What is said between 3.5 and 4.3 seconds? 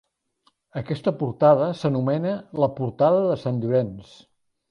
Llorenç.